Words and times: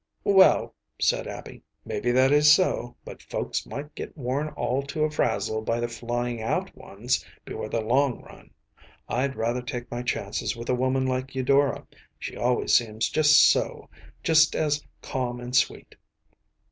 ‚ÄĚ 0.25 0.33
‚ÄúWell,‚ÄĚ 0.33 0.71
said 0.99 1.27
Abby, 1.27 1.61
“maybe 1.85 2.11
that 2.11 2.31
is 2.31 2.51
so, 2.51 2.97
but 3.05 3.21
folks 3.21 3.67
might 3.67 3.93
get 3.93 4.17
worn 4.17 4.49
all 4.49 4.81
to 4.81 5.03
a 5.03 5.11
frazzle 5.11 5.61
by 5.61 5.79
the 5.79 5.87
flying 5.87 6.41
out 6.41 6.75
ones 6.75 7.23
before 7.45 7.69
the 7.69 7.81
long 7.81 8.19
run. 8.23 8.49
I’d 9.07 9.35
rather 9.35 9.61
take 9.61 9.91
my 9.91 10.01
chances 10.01 10.55
with 10.55 10.69
a 10.69 10.73
woman 10.73 11.05
like 11.05 11.35
Eudora. 11.35 11.85
She 12.17 12.35
always 12.35 12.73
seems 12.75 13.09
just 13.09 13.47
so, 13.51 13.91
just 14.23 14.55
as 14.55 14.83
calm 15.03 15.39
and 15.39 15.55
sweet. 15.55 15.93